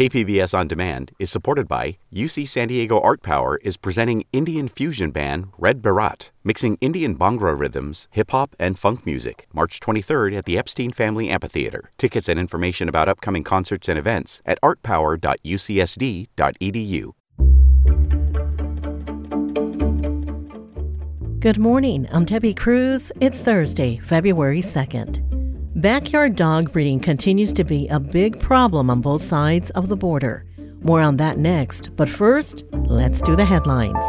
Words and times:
KPBS 0.00 0.56
On 0.58 0.66
Demand 0.66 1.12
is 1.18 1.30
supported 1.30 1.68
by 1.68 1.98
UC 2.10 2.48
San 2.48 2.68
Diego 2.68 2.98
Art 3.00 3.22
Power 3.22 3.58
is 3.62 3.76
presenting 3.76 4.24
Indian 4.32 4.66
fusion 4.66 5.10
band 5.10 5.48
Red 5.58 5.82
Baraat, 5.82 6.30
mixing 6.42 6.78
Indian 6.80 7.14
Bhangra 7.14 7.60
rhythms, 7.60 8.08
hip 8.12 8.30
hop, 8.30 8.56
and 8.58 8.78
funk 8.78 9.04
music, 9.04 9.46
March 9.52 9.78
23rd 9.78 10.38
at 10.38 10.46
the 10.46 10.56
Epstein 10.56 10.90
Family 10.90 11.28
Amphitheater. 11.28 11.92
Tickets 11.98 12.30
and 12.30 12.40
information 12.40 12.88
about 12.88 13.10
upcoming 13.10 13.44
concerts 13.44 13.90
and 13.90 13.98
events 13.98 14.40
at 14.46 14.58
artpower.ucsd.edu. 14.62 17.10
Good 21.40 21.58
morning. 21.58 22.08
I'm 22.10 22.24
Debbie 22.24 22.54
Cruz. 22.54 23.12
It's 23.20 23.40
Thursday, 23.40 23.98
February 23.98 24.62
2nd. 24.62 25.29
Backyard 25.80 26.36
dog 26.36 26.72
breeding 26.72 27.00
continues 27.00 27.54
to 27.54 27.64
be 27.64 27.88
a 27.88 27.98
big 27.98 28.38
problem 28.38 28.90
on 28.90 29.00
both 29.00 29.22
sides 29.22 29.70
of 29.70 29.88
the 29.88 29.96
border. 29.96 30.44
More 30.82 31.00
on 31.00 31.16
that 31.16 31.38
next, 31.38 31.96
but 31.96 32.06
first, 32.06 32.64
let's 32.72 33.22
do 33.22 33.34
the 33.34 33.46
headlines. 33.46 34.04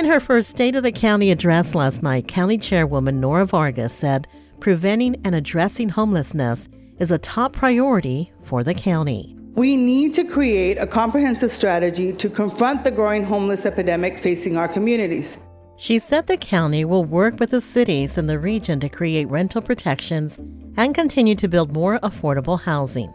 In 0.00 0.04
her 0.04 0.18
first 0.18 0.50
State 0.50 0.74
of 0.74 0.82
the 0.82 0.90
County 0.90 1.30
address 1.30 1.76
last 1.76 2.02
night, 2.02 2.26
County 2.26 2.58
Chairwoman 2.58 3.20
Nora 3.20 3.46
Vargas 3.46 3.92
said 3.92 4.26
preventing 4.58 5.14
and 5.24 5.36
addressing 5.36 5.88
homelessness 5.88 6.68
is 6.98 7.12
a 7.12 7.18
top 7.18 7.52
priority 7.52 8.32
for 8.42 8.64
the 8.64 8.74
county. 8.74 9.36
We 9.54 9.76
need 9.76 10.12
to 10.14 10.24
create 10.24 10.76
a 10.78 10.88
comprehensive 10.88 11.52
strategy 11.52 12.12
to 12.14 12.28
confront 12.28 12.82
the 12.82 12.90
growing 12.90 13.22
homeless 13.22 13.64
epidemic 13.64 14.18
facing 14.18 14.56
our 14.56 14.66
communities. 14.66 15.38
She 15.82 15.98
said 15.98 16.28
the 16.28 16.36
county 16.36 16.84
will 16.84 17.04
work 17.04 17.40
with 17.40 17.50
the 17.50 17.60
cities 17.60 18.16
in 18.16 18.28
the 18.28 18.38
region 18.38 18.78
to 18.78 18.88
create 18.88 19.28
rental 19.28 19.60
protections 19.60 20.38
and 20.76 20.94
continue 20.94 21.34
to 21.34 21.48
build 21.48 21.72
more 21.72 21.98
affordable 22.04 22.60
housing. 22.60 23.12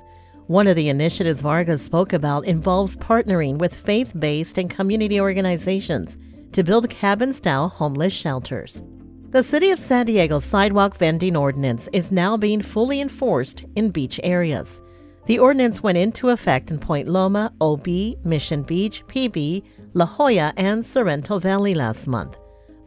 One 0.48 0.68
of 0.68 0.76
the 0.76 0.90
initiatives 0.90 1.40
Vargas 1.40 1.82
spoke 1.82 2.12
about 2.12 2.44
involves 2.44 2.98
partnering 2.98 3.58
with 3.58 3.74
faith 3.74 4.12
based 4.20 4.58
and 4.58 4.70
community 4.70 5.22
organizations 5.22 6.18
to 6.52 6.62
build 6.62 6.90
cabin 6.90 7.34
style 7.34 7.70
homeless 7.70 8.12
shelters. 8.12 8.84
The 9.30 9.44
City 9.44 9.72
of 9.72 9.80
San 9.80 10.06
Diego's 10.06 10.44
sidewalk 10.44 10.98
vending 10.98 11.38
ordinance 11.38 11.88
is 11.94 12.12
now 12.12 12.36
being 12.36 12.62
fully 12.62 13.00
enforced 13.00 13.64
in 13.78 13.92
beach 13.92 14.20
areas. 14.26 14.82
The 15.26 15.40
ordinance 15.40 15.82
went 15.82 16.00
into 16.00 16.32
effect 16.32 16.70
in 16.70 16.80
Point 16.80 17.08
Loma, 17.08 17.54
OB, 17.62 17.88
Mission 18.26 18.64
Beach, 18.64 19.06
PB, 19.08 19.64
La 19.94 20.06
Jolla, 20.06 20.54
and 20.58 20.86
Sorrento 20.86 21.40
Valley 21.40 21.74
last 21.74 22.10
month. 22.10 22.38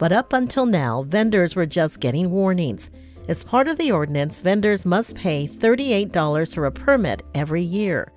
But 0.01 0.12
up 0.12 0.33
until 0.33 0.65
now, 0.65 1.03
vendors 1.03 1.55
were 1.55 1.67
just 1.67 2.01
getting 2.01 2.31
warnings. 2.31 2.91
As 3.29 3.45
part 3.45 3.69
of 3.69 3.77
the 3.77 3.93
ordinance, 3.93 4.41
vendors 4.41 4.87
must 4.87 5.15
pay 5.15 5.47
$38 5.47 6.55
for 6.55 6.65
a 6.65 6.73
permit 6.73 7.23
every 7.34 7.61
year. 7.61 8.11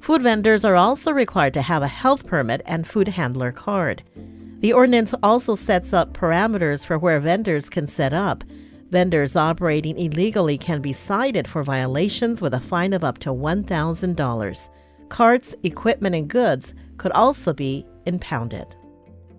Food 0.00 0.20
vendors 0.20 0.66
are 0.66 0.76
also 0.76 1.12
required 1.12 1.54
to 1.54 1.62
have 1.62 1.82
a 1.82 1.88
health 1.88 2.26
permit 2.26 2.60
and 2.66 2.86
food 2.86 3.08
handler 3.08 3.52
card. 3.52 4.02
The 4.58 4.74
ordinance 4.74 5.14
also 5.22 5.54
sets 5.54 5.94
up 5.94 6.12
parameters 6.12 6.84
for 6.84 6.98
where 6.98 7.20
vendors 7.20 7.70
can 7.70 7.86
set 7.86 8.12
up. 8.12 8.44
Vendors 8.90 9.34
operating 9.34 9.98
illegally 9.98 10.58
can 10.58 10.82
be 10.82 10.92
cited 10.92 11.48
for 11.48 11.62
violations 11.62 12.42
with 12.42 12.52
a 12.52 12.60
fine 12.60 12.92
of 12.92 13.02
up 13.02 13.16
to 13.16 13.30
$1,000. 13.30 14.70
Carts, 15.08 15.54
equipment, 15.62 16.14
and 16.14 16.28
goods 16.28 16.74
could 16.98 17.12
also 17.12 17.54
be 17.54 17.86
impounded. 18.04 18.66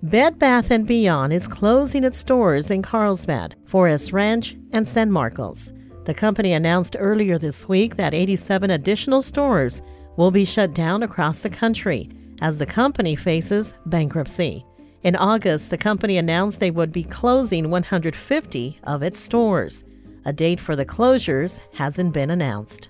Bed 0.04 0.40
Bath 0.40 0.72
& 0.86 0.86
Beyond 0.88 1.32
is 1.32 1.48
closing 1.48 2.04
its 2.04 2.18
stores 2.18 2.72
in 2.72 2.82
Carlsbad, 2.82 3.56
Forest 3.68 4.12
Ranch, 4.12 4.58
and 4.72 4.88
San 4.88 5.12
Marcos. 5.12 5.74
The 6.06 6.14
company 6.16 6.54
announced 6.54 6.96
earlier 6.98 7.38
this 7.38 7.70
week 7.70 7.98
that 7.98 8.16
87 8.16 8.72
additional 8.72 9.22
stores 9.22 9.84
will 10.18 10.32
be 10.32 10.44
shut 10.44 10.74
down 10.74 11.04
across 11.04 11.42
the 11.42 11.52
country 11.52 12.10
as 12.42 12.58
the 12.58 12.66
company 12.66 13.16
faces 13.16 13.76
bankruptcy. 13.86 14.66
In 15.04 15.16
August, 15.16 15.70
the 15.70 15.78
company 15.78 16.18
announced 16.18 16.60
they 16.60 16.72
would 16.72 16.92
be 16.92 17.04
closing 17.04 17.70
150 17.70 18.80
of 18.86 19.04
its 19.04 19.20
stores. 19.20 19.84
A 20.26 20.34
date 20.34 20.60
for 20.60 20.76
the 20.76 20.84
closures 20.84 21.62
hasn't 21.76 22.12
been 22.12 22.32
announced. 22.32 22.90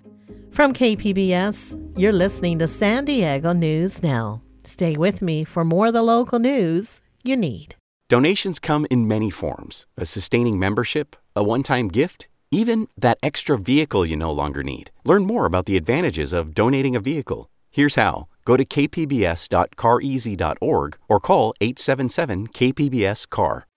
From 0.52 0.72
KPBS, 0.72 2.00
you're 2.00 2.14
listening 2.14 2.58
to 2.60 2.70
San 2.70 3.04
Diego 3.04 3.52
News 3.52 4.02
Now. 4.02 4.42
Stay 4.64 4.96
with 4.96 5.22
me 5.22 5.44
for 5.44 5.66
more 5.66 5.88
of 5.88 5.94
the 5.94 6.02
local 6.02 6.40
news 6.40 7.02
you 7.24 7.36
need. 7.36 7.76
Donations 8.10 8.58
come 8.60 8.88
in 8.92 9.08
many 9.08 9.30
forms 9.30 9.88
a 9.98 10.06
sustaining 10.06 10.60
membership, 10.60 11.16
a 11.36 11.44
one 11.44 11.64
time 11.64 11.88
gift, 11.88 12.28
even 12.52 12.88
that 12.98 13.18
extra 13.24 13.58
vehicle 13.58 14.06
you 14.06 14.18
no 14.18 14.32
longer 14.32 14.64
need. 14.64 14.92
Learn 15.06 15.26
more 15.26 15.46
about 15.46 15.66
the 15.66 15.78
advantages 15.78 16.34
of 16.34 16.54
donating 16.54 16.96
a 16.96 17.00
vehicle. 17.00 17.50
Here's 17.70 17.96
how 17.96 18.28
go 18.44 18.58
to 18.58 18.66
kpbs.careasy.org 18.66 20.98
or 21.08 21.20
call 21.20 21.54
877 21.62 22.48
KPBS 22.48 23.30
CAR. 23.30 23.68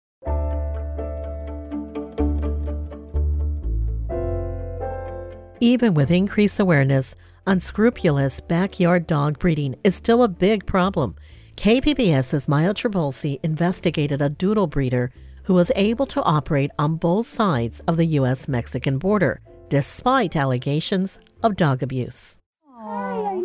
Even 5.61 5.95
with 5.95 6.11
increased 6.11 6.59
awareness, 6.59 7.15
unscrupulous 7.47 8.41
backyard 8.41 9.07
dog 9.07 9.39
breeding 9.39 9.75
is 9.85 9.95
still 9.95 10.23
a 10.23 10.29
big 10.29 10.67
problem. 10.67 11.15
KPBS's 11.57 12.49
Maya 12.49 12.75
Trabulsi 12.75 13.39
investigated 13.43 14.21
a 14.21 14.29
doodle 14.29 14.67
breeder 14.67 15.11
who 15.45 15.55
was 15.55 15.71
able 15.77 16.07
to 16.07 16.23
operate 16.23 16.71
on 16.79 16.97
both 16.97 17.27
sides 17.27 17.81
of 17.81 17.97
the 17.97 18.07
U.S. 18.19 18.49
Mexican 18.49 18.99
border, 18.99 19.41
despite 19.69 20.37
allegations 20.37 21.21
of 21.43 21.57
dog 21.57 21.83
abuse. 21.83 22.39
Hi, 22.67 23.41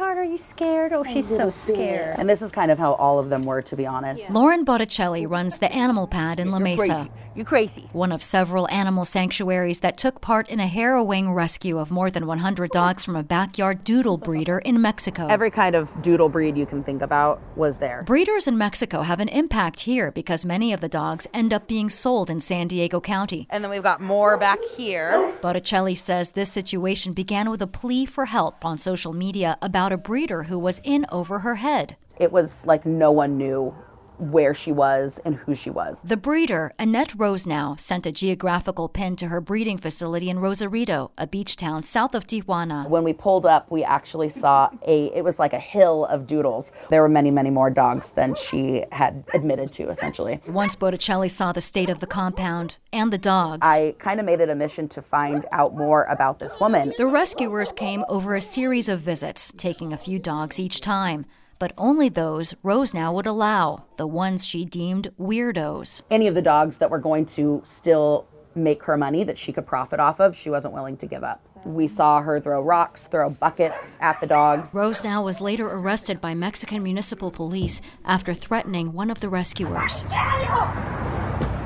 sweetheart. 0.00 0.18
Are 0.18 0.24
you 0.24 0.38
scared? 0.38 0.92
Oh, 0.92 1.04
she's 1.04 1.26
so 1.26 1.50
scared. 1.50 2.18
And 2.18 2.28
this 2.28 2.42
is 2.42 2.50
kind 2.50 2.70
of 2.70 2.78
how 2.78 2.94
all 2.94 3.18
of 3.18 3.28
them 3.28 3.44
were, 3.44 3.62
to 3.62 3.76
be 3.76 3.86
honest. 3.86 4.24
Yeah. 4.24 4.32
Lauren 4.32 4.64
Botticelli 4.64 5.26
runs 5.26 5.58
the 5.58 5.70
animal 5.72 6.06
pad 6.06 6.40
in 6.40 6.50
La 6.50 6.58
Mesa. 6.58 6.86
You're 6.86 6.96
crazy. 6.96 7.10
You're 7.36 7.44
crazy. 7.44 7.88
One 7.92 8.12
of 8.12 8.22
several 8.22 8.68
animal 8.70 9.04
sanctuaries 9.04 9.80
that 9.80 9.96
took 9.96 10.20
part 10.20 10.50
in 10.50 10.58
a 10.58 10.66
harrowing 10.66 11.32
rescue 11.32 11.78
of 11.78 11.90
more 11.90 12.10
than 12.10 12.26
100 12.26 12.70
dogs 12.70 13.04
from 13.04 13.14
a 13.14 13.22
backyard 13.22 13.84
doodle 13.84 14.18
breeder 14.18 14.58
in 14.58 14.80
Mexico. 14.82 15.26
Every 15.28 15.50
kind 15.50 15.76
of 15.76 16.02
doodle 16.02 16.28
breed 16.28 16.56
you 16.56 16.66
can 16.66 16.82
think 16.82 17.02
about 17.02 17.40
was 17.56 17.76
there. 17.76 18.02
Breeders 18.02 18.48
in 18.48 18.58
Mexico 18.58 19.02
have 19.02 19.20
an 19.20 19.28
impact 19.28 19.82
here 19.82 20.10
because 20.10 20.44
many 20.44 20.72
of 20.72 20.80
the 20.80 20.88
dogs 20.88 21.28
end 21.32 21.52
up 21.52 21.68
being 21.68 21.88
sold 21.88 22.30
in 22.30 22.40
San 22.40 22.66
Diego 22.66 23.00
County. 23.00 23.46
And 23.50 23.62
then 23.62 23.70
we've 23.70 23.82
got 23.82 24.00
more 24.00 24.36
back 24.36 24.58
here. 24.76 25.32
Botticelli 25.40 25.94
says 25.94 26.32
this 26.32 26.50
situation 26.50 27.12
began 27.12 27.50
with 27.50 27.62
a 27.62 27.66
plea 27.66 28.06
for 28.06 28.26
help 28.26 28.64
on 28.64 28.76
social 28.76 29.12
media 29.12 29.56
about 29.62 29.89
a 29.92 29.98
breeder 29.98 30.44
who 30.44 30.58
was 30.58 30.80
in 30.84 31.06
over 31.10 31.40
her 31.40 31.56
head. 31.56 31.96
It 32.18 32.32
was 32.32 32.66
like 32.66 32.84
no 32.84 33.10
one 33.10 33.36
knew 33.36 33.74
where 34.20 34.54
she 34.54 34.72
was 34.72 35.20
and 35.24 35.36
who 35.36 35.54
she 35.54 35.70
was. 35.70 36.02
The 36.02 36.16
breeder, 36.16 36.72
Annette 36.78 37.14
Rosenau, 37.16 37.76
sent 37.76 38.06
a 38.06 38.12
geographical 38.12 38.88
pin 38.88 39.16
to 39.16 39.28
her 39.28 39.40
breeding 39.40 39.78
facility 39.78 40.28
in 40.28 40.38
Rosarito, 40.38 41.10
a 41.16 41.26
beach 41.26 41.56
town 41.56 41.82
south 41.82 42.14
of 42.14 42.26
Tijuana. 42.26 42.88
When 42.88 43.04
we 43.04 43.12
pulled 43.12 43.46
up, 43.46 43.70
we 43.70 43.82
actually 43.82 44.28
saw 44.28 44.70
a, 44.86 45.06
it 45.16 45.24
was 45.24 45.38
like 45.38 45.52
a 45.52 45.58
hill 45.58 46.04
of 46.06 46.26
doodles. 46.26 46.72
There 46.90 47.02
were 47.02 47.08
many, 47.08 47.30
many 47.30 47.50
more 47.50 47.70
dogs 47.70 48.10
than 48.10 48.34
she 48.34 48.84
had 48.92 49.24
admitted 49.32 49.72
to, 49.72 49.88
essentially. 49.88 50.40
Once 50.46 50.74
Botticelli 50.74 51.28
saw 51.28 51.52
the 51.52 51.60
state 51.60 51.88
of 51.88 52.00
the 52.00 52.06
compound 52.06 52.76
and 52.92 53.12
the 53.12 53.18
dogs, 53.18 53.60
I 53.62 53.94
kind 53.98 54.20
of 54.20 54.26
made 54.26 54.40
it 54.40 54.50
a 54.50 54.54
mission 54.54 54.88
to 54.88 55.02
find 55.02 55.46
out 55.52 55.76
more 55.76 56.04
about 56.04 56.38
this 56.38 56.58
woman. 56.60 56.92
The 56.98 57.06
rescuers 57.06 57.72
came 57.72 58.04
over 58.08 58.34
a 58.34 58.40
series 58.40 58.88
of 58.88 59.00
visits, 59.00 59.52
taking 59.56 59.92
a 59.92 59.96
few 59.96 60.18
dogs 60.18 60.60
each 60.60 60.80
time 60.80 61.26
but 61.60 61.72
only 61.76 62.08
those 62.08 62.54
Rosenau 62.64 63.12
would 63.12 63.26
allow, 63.26 63.84
the 63.98 64.06
ones 64.06 64.46
she 64.46 64.64
deemed 64.64 65.12
weirdos. 65.20 66.00
Any 66.10 66.26
of 66.26 66.34
the 66.34 66.42
dogs 66.42 66.78
that 66.78 66.90
were 66.90 66.98
going 66.98 67.26
to 67.26 67.62
still 67.64 68.26
make 68.54 68.82
her 68.84 68.96
money 68.96 69.22
that 69.24 69.38
she 69.38 69.52
could 69.52 69.66
profit 69.66 70.00
off 70.00 70.20
of, 70.20 70.34
she 70.34 70.50
wasn't 70.50 70.72
willing 70.74 70.96
to 70.96 71.06
give 71.06 71.22
up. 71.22 71.46
We 71.66 71.86
saw 71.86 72.22
her 72.22 72.40
throw 72.40 72.62
rocks, 72.62 73.06
throw 73.06 73.28
buckets 73.28 73.98
at 74.00 74.18
the 74.22 74.26
dogs. 74.26 74.72
Rosenau 74.72 75.22
was 75.22 75.42
later 75.42 75.70
arrested 75.70 76.18
by 76.18 76.34
Mexican 76.34 76.82
municipal 76.82 77.30
police 77.30 77.82
after 78.06 78.32
threatening 78.32 78.94
one 78.94 79.10
of 79.10 79.20
the 79.20 79.28
rescuers. 79.28 80.02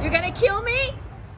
You're 0.02 0.11
gonna 0.11 0.35
kill 0.35 0.61
me? 0.62 0.90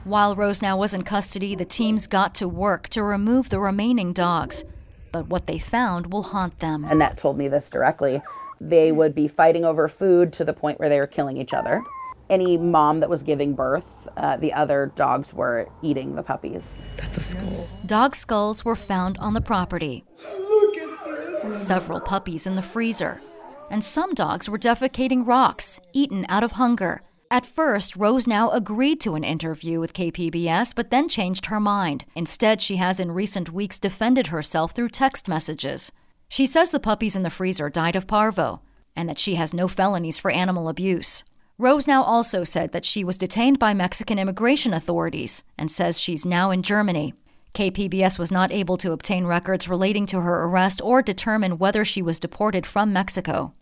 While 0.03 0.35
Rosenau 0.35 0.77
was 0.77 0.95
in 0.95 1.03
custody, 1.03 1.53
the 1.53 1.65
teams 1.65 2.07
got 2.07 2.33
to 2.35 2.47
work 2.47 2.89
to 2.89 3.03
remove 3.03 3.49
the 3.49 3.59
remaining 3.59 4.13
dogs. 4.13 4.65
But 5.11 5.27
what 5.27 5.45
they 5.45 5.59
found 5.59 6.11
will 6.11 6.23
haunt 6.23 6.59
them. 6.59 6.83
Annette 6.85 7.17
told 7.17 7.37
me 7.37 7.47
this 7.47 7.69
directly. 7.69 8.21
They 8.59 8.91
would 8.91 9.13
be 9.13 9.27
fighting 9.27 9.65
over 9.65 9.87
food 9.87 10.33
to 10.33 10.45
the 10.45 10.53
point 10.53 10.79
where 10.79 10.89
they 10.89 10.99
were 10.99 11.07
killing 11.07 11.37
each 11.37 11.53
other. 11.53 11.81
Any 12.29 12.57
mom 12.57 12.99
that 12.99 13.09
was 13.09 13.23
giving 13.23 13.53
birth, 13.53 14.07
uh, 14.17 14.37
the 14.37 14.51
other 14.51 14.91
dogs 14.95 15.33
were 15.33 15.69
eating 15.81 16.15
the 16.15 16.23
puppies. 16.23 16.77
That's 16.97 17.17
a 17.17 17.21
skull. 17.21 17.67
Dog 17.85 18.15
skulls 18.15 18.65
were 18.65 18.75
found 18.75 19.17
on 19.19 19.33
the 19.33 19.41
property. 19.41 20.03
Look 20.37 20.77
at 20.77 21.05
this. 21.05 21.61
Several 21.61 22.01
puppies 22.01 22.45
in 22.45 22.55
the 22.55 22.61
freezer. 22.61 23.21
And 23.69 23.83
some 23.83 24.13
dogs 24.13 24.49
were 24.49 24.57
defecating 24.57 25.25
rocks, 25.25 25.79
eaten 25.93 26.25
out 26.27 26.43
of 26.43 26.53
hunger. 26.53 27.01
At 27.29 27.45
first, 27.45 27.97
Rosenau 27.97 28.49
agreed 28.51 29.01
to 29.01 29.15
an 29.15 29.25
interview 29.25 29.81
with 29.81 29.93
KPBS, 29.93 30.73
but 30.73 30.89
then 30.89 31.09
changed 31.09 31.47
her 31.47 31.59
mind. 31.59 32.05
Instead, 32.15 32.61
she 32.61 32.77
has 32.77 33.01
in 33.01 33.11
recent 33.11 33.51
weeks 33.51 33.79
defended 33.79 34.27
herself 34.27 34.71
through 34.71 34.89
text 34.89 35.27
messages. 35.27 35.91
She 36.29 36.45
says 36.45 36.71
the 36.71 36.79
puppies 36.79 37.15
in 37.15 37.23
the 37.23 37.29
freezer 37.29 37.69
died 37.69 37.95
of 37.95 38.07
parvo 38.07 38.61
and 38.95 39.07
that 39.07 39.19
she 39.19 39.35
has 39.35 39.53
no 39.53 39.67
felonies 39.67 40.17
for 40.17 40.31
animal 40.31 40.67
abuse. 40.67 41.23
Rosenau 41.59 42.01
also 42.01 42.43
said 42.43 42.71
that 42.71 42.85
she 42.85 43.03
was 43.03 43.17
detained 43.17 43.59
by 43.59 43.73
Mexican 43.73 44.19
immigration 44.19 44.73
authorities 44.73 45.43
and 45.57 45.71
says 45.71 45.99
she's 45.99 46.25
now 46.25 46.51
in 46.51 46.63
Germany. 46.63 47.13
KPBS 47.53 48.19
was 48.19 48.31
not 48.31 48.51
able 48.51 48.77
to 48.77 48.91
obtain 48.91 49.25
records 49.25 49.67
relating 49.67 50.05
to 50.07 50.21
her 50.21 50.43
arrest 50.43 50.81
or 50.83 51.01
determine 51.01 51.57
whether 51.57 51.83
she 51.83 52.01
was 52.01 52.19
deported 52.19 52.67
from 52.67 52.93
Mexico. 52.93 53.53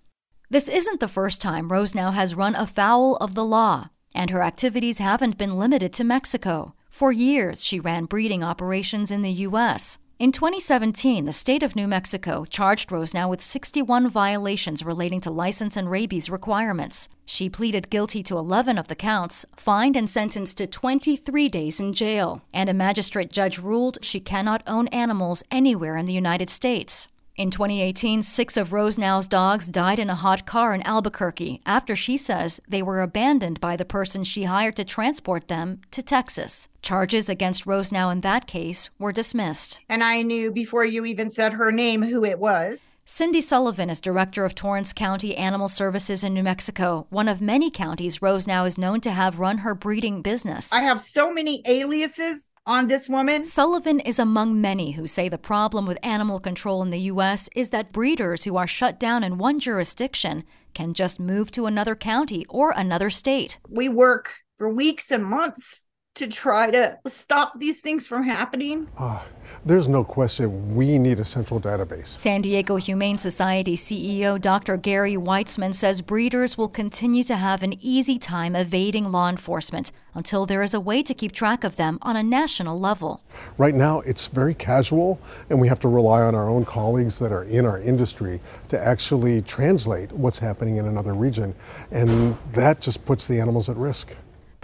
This 0.49 0.67
isn't 0.67 0.99
the 0.99 1.07
first 1.07 1.41
time 1.41 1.71
Rosenau 1.71 2.11
has 2.11 2.35
run 2.35 2.55
afoul 2.55 3.15
of 3.17 3.35
the 3.35 3.45
law, 3.45 3.89
and 4.13 4.29
her 4.29 4.43
activities 4.43 4.97
haven't 4.97 5.37
been 5.37 5.57
limited 5.57 5.93
to 5.93 6.03
Mexico. 6.03 6.75
For 6.89 7.11
years, 7.11 7.63
she 7.63 7.79
ran 7.79 8.05
breeding 8.05 8.43
operations 8.43 9.11
in 9.11 9.21
the 9.21 9.31
U.S. 9.31 9.97
In 10.17 10.31
2017, 10.31 11.25
the 11.25 11.33
state 11.33 11.61
of 11.61 11.75
New 11.75 11.89
Mexico 11.89 12.45
charged 12.45 12.89
Rosenau 12.89 13.27
with 13.27 13.41
61 13.41 14.07
violations 14.07 14.81
relating 14.81 15.19
to 15.19 15.29
license 15.29 15.75
and 15.75 15.91
rabies 15.91 16.29
requirements. 16.29 17.09
She 17.25 17.49
pleaded 17.49 17.89
guilty 17.89 18.23
to 18.23 18.37
11 18.37 18.77
of 18.77 18.87
the 18.87 18.95
counts, 18.95 19.45
fined 19.57 19.97
and 19.97 20.09
sentenced 20.09 20.57
to 20.59 20.67
23 20.67 21.49
days 21.49 21.81
in 21.81 21.91
jail, 21.91 22.41
and 22.53 22.69
a 22.69 22.73
magistrate 22.73 23.29
judge 23.29 23.59
ruled 23.59 23.97
she 24.01 24.21
cannot 24.21 24.63
own 24.65 24.87
animals 24.87 25.43
anywhere 25.51 25.97
in 25.97 26.05
the 26.05 26.13
United 26.13 26.49
States. 26.49 27.09
In 27.37 27.51
2018, 27.51 28.23
six 28.23 28.55
of 28.55 28.71
Rosenau's 28.71 29.27
dogs 29.27 29.67
died 29.67 29.99
in 29.99 30.09
a 30.09 30.15
hot 30.15 30.45
car 30.45 30.73
in 30.73 30.81
Albuquerque 30.83 31.59
after 31.65 31.93
she 31.93 32.15
says 32.15 32.61
they 32.65 32.81
were 32.81 33.01
abandoned 33.01 33.59
by 33.59 33.75
the 33.75 33.83
person 33.83 34.23
she 34.23 34.43
hired 34.43 34.77
to 34.77 34.85
transport 34.85 35.49
them 35.49 35.81
to 35.91 36.01
Texas. 36.01 36.69
Charges 36.81 37.27
against 37.27 37.65
Rosenau 37.65 38.09
in 38.09 38.21
that 38.21 38.47
case 38.47 38.89
were 38.97 39.11
dismissed. 39.11 39.81
And 39.89 40.01
I 40.01 40.21
knew 40.21 40.49
before 40.49 40.85
you 40.85 41.03
even 41.03 41.29
said 41.29 41.51
her 41.53 41.73
name 41.73 42.03
who 42.03 42.23
it 42.23 42.39
was. 42.39 42.93
Cindy 43.07 43.39
Sullivan 43.39 43.91
is 43.91 44.01
director 44.01 44.45
of 44.45 44.55
Torrance 44.55 44.91
County 44.91 45.37
Animal 45.37 45.67
Services 45.69 46.23
in 46.23 46.33
New 46.33 46.41
Mexico, 46.41 47.05
one 47.11 47.27
of 47.27 47.39
many 47.39 47.69
counties 47.69 48.19
Rosenau 48.19 48.65
is 48.65 48.79
known 48.79 48.99
to 49.01 49.11
have 49.11 49.37
run 49.37 49.59
her 49.59 49.75
breeding 49.75 50.23
business. 50.23 50.73
I 50.73 50.81
have 50.81 50.99
so 50.99 51.31
many 51.31 51.61
aliases 51.67 52.49
on 52.65 52.87
this 52.87 53.07
woman. 53.07 53.45
Sullivan 53.45 53.99
is 53.99 54.17
among 54.17 54.59
many 54.59 54.93
who 54.93 55.05
say 55.05 55.29
the 55.29 55.37
problem 55.37 55.85
with 55.85 55.99
animal 56.01 56.39
control 56.39 56.81
in 56.81 56.89
the 56.89 57.01
U.S. 57.01 57.47
is 57.55 57.69
that 57.69 57.91
breeders 57.91 58.45
who 58.45 58.57
are 58.57 58.65
shut 58.65 58.99
down 58.99 59.23
in 59.23 59.37
one 59.37 59.59
jurisdiction 59.59 60.43
can 60.73 60.95
just 60.95 61.19
move 61.19 61.51
to 61.51 61.67
another 61.67 61.93
county 61.93 62.43
or 62.49 62.73
another 62.75 63.11
state. 63.11 63.59
We 63.69 63.87
work 63.87 64.37
for 64.57 64.67
weeks 64.67 65.11
and 65.11 65.23
months 65.23 65.84
to 66.15 66.27
try 66.27 66.71
to 66.71 66.97
stop 67.05 67.59
these 67.59 67.81
things 67.81 68.07
from 68.07 68.23
happening. 68.23 68.87
Uh, 68.97 69.19
there's 69.65 69.87
no 69.87 70.03
question 70.03 70.75
we 70.75 70.97
need 70.97 71.19
a 71.19 71.25
central 71.25 71.59
database. 71.59 72.07
San 72.17 72.41
Diego 72.41 72.77
Humane 72.77 73.17
Society 73.17 73.75
CEO 73.75 74.39
Dr. 74.39 74.77
Gary 74.77 75.15
Weitzman 75.15 75.73
says 75.73 76.01
breeders 76.01 76.57
will 76.57 76.69
continue 76.69 77.23
to 77.23 77.35
have 77.35 77.63
an 77.63 77.73
easy 77.81 78.17
time 78.17 78.55
evading 78.55 79.11
law 79.11 79.29
enforcement 79.29 79.91
until 80.13 80.45
there 80.45 80.63
is 80.63 80.73
a 80.73 80.79
way 80.79 81.03
to 81.03 81.13
keep 81.13 81.33
track 81.33 81.63
of 81.63 81.75
them 81.75 81.99
on 82.01 82.15
a 82.15 82.23
national 82.23 82.79
level. 82.79 83.21
Right 83.57 83.75
now, 83.75 83.99
it's 84.01 84.27
very 84.27 84.53
casual, 84.53 85.19
and 85.49 85.59
we 85.59 85.67
have 85.67 85.79
to 85.81 85.89
rely 85.89 86.21
on 86.21 86.33
our 86.33 86.47
own 86.47 86.63
colleagues 86.63 87.19
that 87.19 87.33
are 87.33 87.43
in 87.43 87.65
our 87.65 87.79
industry 87.79 88.39
to 88.69 88.79
actually 88.79 89.41
translate 89.41 90.11
what's 90.13 90.39
happening 90.39 90.77
in 90.77 90.85
another 90.85 91.13
region, 91.13 91.55
and 91.91 92.37
that 92.53 92.79
just 92.79 93.03
puts 93.05 93.27
the 93.27 93.39
animals 93.41 93.67
at 93.67 93.75
risk. 93.75 94.13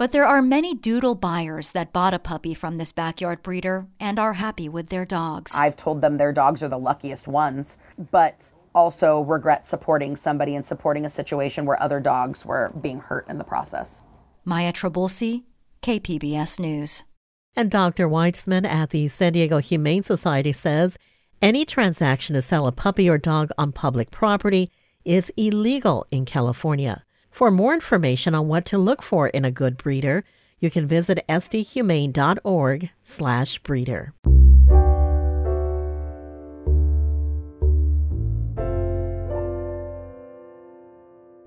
But 0.02 0.10
there 0.10 0.26
are 0.26 0.42
many 0.42 0.74
doodle 0.74 1.14
buyers 1.14 1.70
that 1.70 1.92
bought 1.92 2.12
a 2.12 2.18
puppy 2.18 2.54
from 2.54 2.76
this 2.76 2.90
backyard 2.90 3.40
breeder 3.40 3.86
and 4.00 4.18
are 4.18 4.32
happy 4.32 4.68
with 4.68 4.88
their 4.88 5.04
dogs. 5.04 5.54
I've 5.54 5.76
told 5.76 6.00
them 6.00 6.16
their 6.16 6.32
dogs 6.32 6.60
are 6.60 6.68
the 6.68 6.76
luckiest 6.76 7.28
ones, 7.28 7.78
but 8.10 8.50
also 8.74 9.20
regret 9.20 9.68
supporting 9.68 10.16
somebody 10.16 10.56
and 10.56 10.66
supporting 10.66 11.04
a 11.04 11.08
situation 11.08 11.66
where 11.66 11.80
other 11.80 12.00
dogs 12.00 12.44
were 12.44 12.72
being 12.82 12.98
hurt 12.98 13.28
in 13.28 13.38
the 13.38 13.44
process. 13.44 14.02
Maya 14.44 14.72
Trabulsi, 14.72 15.44
KPBS 15.82 16.58
News. 16.58 17.04
And 17.54 17.70
Dr. 17.70 18.08
Weitzman 18.08 18.66
at 18.66 18.90
the 18.90 19.06
San 19.06 19.34
Diego 19.34 19.58
Humane 19.58 20.02
Society 20.02 20.50
says 20.50 20.98
any 21.40 21.64
transaction 21.64 22.34
to 22.34 22.42
sell 22.42 22.66
a 22.66 22.72
puppy 22.72 23.08
or 23.08 23.18
dog 23.18 23.52
on 23.56 23.70
public 23.70 24.10
property 24.10 24.68
is 25.04 25.32
illegal 25.36 26.04
in 26.10 26.24
California. 26.24 27.04
For 27.32 27.50
more 27.50 27.72
information 27.72 28.34
on 28.34 28.46
what 28.46 28.66
to 28.66 28.78
look 28.78 29.02
for 29.02 29.26
in 29.28 29.46
a 29.46 29.50
good 29.50 29.78
breeder, 29.78 30.22
you 30.60 30.70
can 30.70 30.86
visit 30.86 31.24
sdhumane.org 31.28 32.90
slash 33.00 33.58
breeder. 33.60 34.12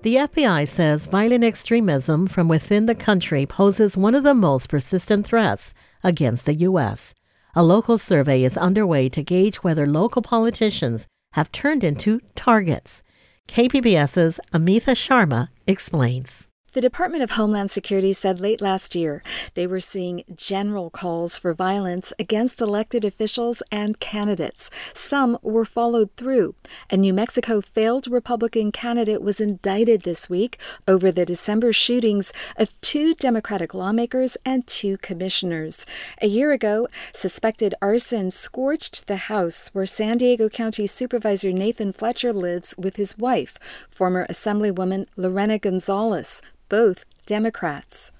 The 0.02 0.16
FBI 0.16 0.68
says 0.68 1.06
violent 1.06 1.44
extremism 1.44 2.26
from 2.26 2.48
within 2.48 2.86
the 2.86 2.94
country 2.94 3.46
poses 3.46 3.96
one 3.96 4.14
of 4.16 4.24
the 4.24 4.34
most 4.34 4.68
persistent 4.68 5.24
threats 5.24 5.72
against 6.02 6.46
the 6.46 6.54
U.S. 6.54 7.14
A 7.54 7.62
local 7.62 7.96
survey 7.96 8.42
is 8.42 8.58
underway 8.58 9.08
to 9.08 9.22
gauge 9.22 9.62
whether 9.62 9.86
local 9.86 10.20
politicians 10.20 11.06
have 11.32 11.52
turned 11.52 11.84
into 11.84 12.20
targets. 12.34 13.04
KPBS's 13.48 14.40
Amita 14.52 14.92
Sharma 14.92 15.48
explains. 15.66 16.48
The 16.76 16.82
Department 16.82 17.22
of 17.22 17.30
Homeland 17.30 17.70
Security 17.70 18.12
said 18.12 18.38
late 18.38 18.60
last 18.60 18.94
year 18.94 19.22
they 19.54 19.66
were 19.66 19.80
seeing 19.80 20.24
general 20.36 20.90
calls 20.90 21.38
for 21.38 21.54
violence 21.54 22.12
against 22.18 22.60
elected 22.60 23.02
officials 23.02 23.62
and 23.72 23.98
candidates. 23.98 24.70
Some 24.92 25.38
were 25.40 25.64
followed 25.64 26.10
through. 26.18 26.54
A 26.90 26.98
New 26.98 27.14
Mexico 27.14 27.62
failed 27.62 28.06
Republican 28.08 28.72
candidate 28.72 29.22
was 29.22 29.40
indicted 29.40 30.02
this 30.02 30.28
week 30.28 30.58
over 30.86 31.10
the 31.10 31.24
December 31.24 31.72
shootings 31.72 32.30
of 32.58 32.78
two 32.82 33.14
Democratic 33.14 33.72
lawmakers 33.72 34.36
and 34.44 34.66
two 34.66 34.98
commissioners. 34.98 35.86
A 36.20 36.26
year 36.26 36.52
ago, 36.52 36.88
suspected 37.14 37.74
arson 37.80 38.30
scorched 38.30 39.06
the 39.06 39.16
house 39.32 39.70
where 39.72 39.86
San 39.86 40.18
Diego 40.18 40.50
County 40.50 40.86
Supervisor 40.86 41.52
Nathan 41.52 41.94
Fletcher 41.94 42.34
lives 42.34 42.74
with 42.76 42.96
his 42.96 43.16
wife, 43.16 43.58
former 43.90 44.26
Assemblywoman 44.26 45.06
Lorena 45.16 45.58
Gonzalez 45.58 46.42
both 46.68 47.04
Democrats. 47.26 48.12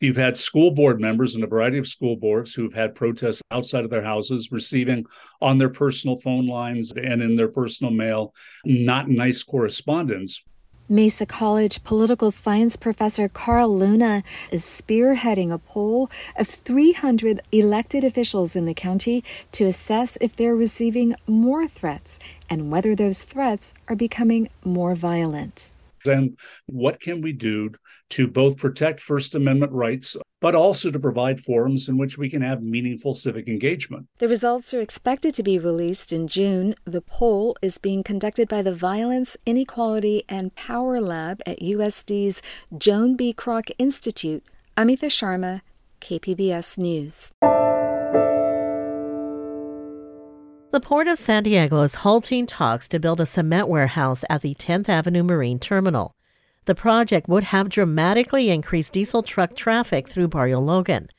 You've 0.00 0.16
had 0.16 0.36
school 0.36 0.70
board 0.70 0.98
members 0.98 1.34
and 1.34 1.44
a 1.44 1.46
variety 1.46 1.76
of 1.76 1.86
school 1.86 2.16
boards 2.16 2.54
who've 2.54 2.72
had 2.72 2.94
protests 2.94 3.42
outside 3.50 3.84
of 3.84 3.90
their 3.90 4.02
houses, 4.02 4.50
receiving 4.50 5.04
on 5.42 5.58
their 5.58 5.68
personal 5.68 6.16
phone 6.16 6.46
lines 6.46 6.90
and 6.92 7.22
in 7.22 7.36
their 7.36 7.48
personal 7.48 7.92
mail 7.92 8.32
not 8.64 9.10
nice 9.10 9.42
correspondence. 9.42 10.42
Mesa 10.88 11.24
College 11.24 11.84
political 11.84 12.32
science 12.32 12.74
professor 12.74 13.28
Carl 13.28 13.78
Luna 13.78 14.24
is 14.50 14.64
spearheading 14.64 15.52
a 15.52 15.58
poll 15.58 16.10
of 16.36 16.48
300 16.48 17.40
elected 17.52 18.02
officials 18.02 18.56
in 18.56 18.64
the 18.64 18.74
county 18.74 19.22
to 19.52 19.66
assess 19.66 20.18
if 20.20 20.34
they're 20.34 20.56
receiving 20.56 21.14
more 21.28 21.68
threats 21.68 22.18
and 22.48 22.72
whether 22.72 22.96
those 22.96 23.22
threats 23.22 23.72
are 23.86 23.94
becoming 23.94 24.48
more 24.64 24.96
violent. 24.96 25.74
And 26.06 26.38
what 26.66 27.00
can 27.00 27.20
we 27.20 27.32
do 27.32 27.70
to 28.10 28.26
both 28.26 28.56
protect 28.56 29.00
First 29.00 29.34
Amendment 29.34 29.72
rights, 29.72 30.16
but 30.40 30.54
also 30.54 30.90
to 30.90 30.98
provide 30.98 31.40
forums 31.40 31.88
in 31.88 31.96
which 31.96 32.18
we 32.18 32.28
can 32.28 32.42
have 32.42 32.62
meaningful 32.62 33.14
civic 33.14 33.48
engagement? 33.48 34.06
The 34.18 34.28
results 34.28 34.74
are 34.74 34.80
expected 34.80 35.34
to 35.34 35.42
be 35.42 35.58
released 35.58 36.12
in 36.12 36.28
June. 36.28 36.74
The 36.84 37.02
poll 37.02 37.56
is 37.62 37.78
being 37.78 38.02
conducted 38.02 38.48
by 38.48 38.62
the 38.62 38.74
Violence, 38.74 39.36
Inequality, 39.46 40.24
and 40.28 40.54
Power 40.54 41.00
Lab 41.00 41.42
at 41.46 41.60
USD's 41.60 42.42
Joan 42.76 43.16
B. 43.16 43.32
Kroc 43.32 43.70
Institute. 43.78 44.44
Amita 44.76 45.06
Sharma, 45.06 45.60
KPBS 46.00 46.78
News. 46.78 47.32
The 50.80 50.86
Port 50.86 51.08
of 51.08 51.18
San 51.18 51.42
Diego 51.42 51.82
is 51.82 51.96
halting 51.96 52.46
talks 52.46 52.88
to 52.88 52.98
build 52.98 53.20
a 53.20 53.26
cement 53.26 53.68
warehouse 53.68 54.24
at 54.30 54.40
the 54.40 54.54
10th 54.54 54.88
Avenue 54.88 55.22
Marine 55.22 55.58
Terminal. 55.58 56.16
The 56.64 56.74
project 56.74 57.28
would 57.28 57.44
have 57.44 57.68
dramatically 57.68 58.48
increased 58.48 58.94
diesel 58.94 59.22
truck 59.22 59.54
traffic 59.54 60.08
through 60.08 60.28
Barrio 60.28 60.58
Logan. 60.58 61.10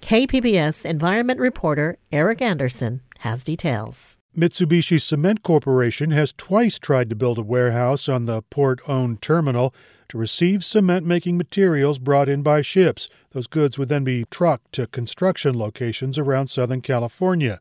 KPBS 0.00 0.86
environment 0.86 1.38
reporter 1.38 1.98
Eric 2.10 2.40
Anderson 2.40 3.02
has 3.18 3.44
details. 3.44 4.18
Mitsubishi 4.34 4.98
Cement 4.98 5.42
Corporation 5.42 6.12
has 6.12 6.32
twice 6.32 6.78
tried 6.78 7.10
to 7.10 7.14
build 7.14 7.36
a 7.36 7.42
warehouse 7.42 8.08
on 8.08 8.24
the 8.24 8.40
port 8.40 8.80
owned 8.88 9.20
terminal 9.20 9.74
to 10.08 10.16
receive 10.16 10.64
cement 10.64 11.04
making 11.04 11.36
materials 11.36 11.98
brought 11.98 12.30
in 12.30 12.42
by 12.42 12.62
ships. 12.62 13.06
Those 13.32 13.46
goods 13.46 13.76
would 13.76 13.90
then 13.90 14.02
be 14.02 14.24
trucked 14.30 14.72
to 14.72 14.86
construction 14.86 15.58
locations 15.58 16.18
around 16.18 16.46
Southern 16.46 16.80
California. 16.80 17.60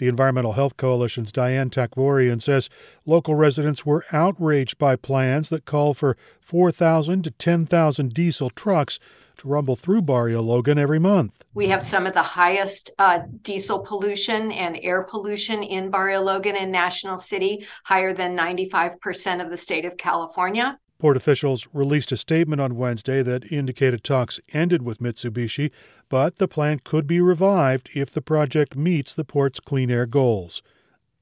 The 0.00 0.08
Environmental 0.08 0.54
Health 0.54 0.78
Coalition's 0.78 1.30
Diane 1.30 1.68
Takvorian 1.68 2.40
says 2.40 2.70
local 3.04 3.34
residents 3.34 3.84
were 3.84 4.06
outraged 4.12 4.78
by 4.78 4.96
plans 4.96 5.50
that 5.50 5.66
call 5.66 5.92
for 5.92 6.16
4,000 6.40 7.22
to 7.24 7.30
10,000 7.30 8.14
diesel 8.14 8.48
trucks 8.48 8.98
to 9.36 9.48
rumble 9.48 9.76
through 9.76 10.00
Barrio 10.00 10.40
Logan 10.40 10.78
every 10.78 10.98
month. 10.98 11.44
We 11.52 11.68
have 11.68 11.82
some 11.82 12.06
of 12.06 12.14
the 12.14 12.22
highest 12.22 12.92
uh, 12.98 13.20
diesel 13.42 13.80
pollution 13.80 14.50
and 14.52 14.78
air 14.80 15.02
pollution 15.02 15.62
in 15.62 15.90
Barrio 15.90 16.22
Logan 16.22 16.56
and 16.56 16.72
National 16.72 17.18
City, 17.18 17.66
higher 17.84 18.14
than 18.14 18.34
95% 18.34 19.44
of 19.44 19.50
the 19.50 19.58
state 19.58 19.84
of 19.84 19.98
California. 19.98 20.78
Port 20.98 21.16
officials 21.16 21.66
released 21.72 22.12
a 22.12 22.16
statement 22.16 22.60
on 22.60 22.76
Wednesday 22.76 23.22
that 23.22 23.50
indicated 23.50 24.04
talks 24.04 24.38
ended 24.52 24.82
with 24.82 24.98
Mitsubishi, 24.98 25.70
but 26.10 26.36
the 26.36 26.48
plant 26.48 26.84
could 26.84 27.06
be 27.06 27.20
revived 27.20 27.88
if 27.94 28.10
the 28.10 28.20
project 28.20 28.76
meets 28.76 29.14
the 29.14 29.24
port's 29.24 29.60
clean 29.60 29.90
air 29.90 30.04
goals. 30.04 30.60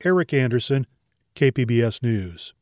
Eric 0.02 0.33
Anderson, 0.33 0.87
KPBS 1.37 2.02
News. 2.02 2.54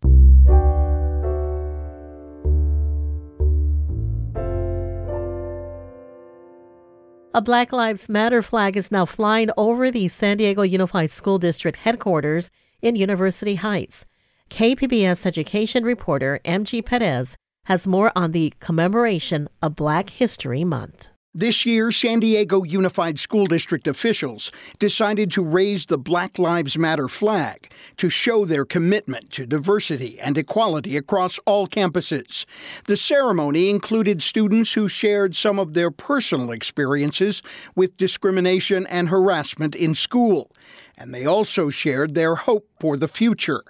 A 7.32 7.42
Black 7.42 7.70
Lives 7.70 8.08
Matter 8.08 8.42
flag 8.42 8.76
is 8.76 8.90
now 8.90 9.04
flying 9.04 9.50
over 9.56 9.90
the 9.90 10.08
San 10.08 10.38
Diego 10.38 10.62
Unified 10.62 11.10
School 11.10 11.38
District 11.38 11.78
headquarters 11.78 12.50
in 12.82 12.96
University 12.96 13.56
Heights. 13.56 14.06
KPBS 14.50 15.26
education 15.26 15.84
reporter 15.84 16.40
MG 16.44 16.84
Perez 16.84 17.36
has 17.66 17.86
more 17.86 18.10
on 18.16 18.32
the 18.32 18.54
commemoration 18.58 19.48
of 19.60 19.76
Black 19.76 20.10
History 20.10 20.64
Month. 20.64 21.08
This 21.38 21.66
year, 21.66 21.92
San 21.92 22.20
Diego 22.20 22.62
Unified 22.62 23.18
School 23.18 23.44
District 23.44 23.86
officials 23.86 24.50
decided 24.78 25.30
to 25.32 25.44
raise 25.44 25.84
the 25.84 25.98
Black 25.98 26.38
Lives 26.38 26.78
Matter 26.78 27.08
flag 27.08 27.70
to 27.98 28.08
show 28.08 28.46
their 28.46 28.64
commitment 28.64 29.32
to 29.32 29.44
diversity 29.44 30.18
and 30.18 30.38
equality 30.38 30.96
across 30.96 31.38
all 31.40 31.68
campuses. 31.68 32.46
The 32.86 32.96
ceremony 32.96 33.68
included 33.68 34.22
students 34.22 34.72
who 34.72 34.88
shared 34.88 35.36
some 35.36 35.58
of 35.58 35.74
their 35.74 35.90
personal 35.90 36.52
experiences 36.52 37.42
with 37.74 37.98
discrimination 37.98 38.86
and 38.86 39.10
harassment 39.10 39.74
in 39.74 39.94
school, 39.94 40.50
and 40.96 41.14
they 41.14 41.26
also 41.26 41.68
shared 41.68 42.14
their 42.14 42.34
hope 42.36 42.66
for 42.80 42.96
the 42.96 43.08
future. 43.08 43.62